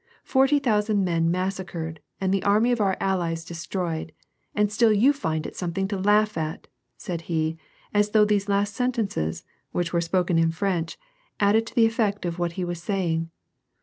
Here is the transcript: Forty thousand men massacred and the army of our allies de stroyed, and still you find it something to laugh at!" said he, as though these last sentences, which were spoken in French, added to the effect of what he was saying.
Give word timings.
Forty 0.23 0.57
thousand 0.57 1.05
men 1.05 1.29
massacred 1.29 1.99
and 2.19 2.33
the 2.33 2.41
army 2.41 2.71
of 2.71 2.81
our 2.81 2.97
allies 2.99 3.45
de 3.45 3.53
stroyed, 3.53 4.11
and 4.55 4.71
still 4.71 4.91
you 4.91 5.13
find 5.13 5.45
it 5.45 5.55
something 5.55 5.87
to 5.89 5.99
laugh 5.99 6.39
at!" 6.39 6.65
said 6.97 7.21
he, 7.29 7.59
as 7.93 8.09
though 8.09 8.25
these 8.25 8.49
last 8.49 8.73
sentences, 8.73 9.43
which 9.73 9.93
were 9.93 10.01
spoken 10.01 10.39
in 10.39 10.49
French, 10.49 10.97
added 11.39 11.67
to 11.67 11.75
the 11.75 11.85
effect 11.85 12.25
of 12.25 12.39
what 12.39 12.53
he 12.53 12.65
was 12.65 12.81
saying. 12.81 13.29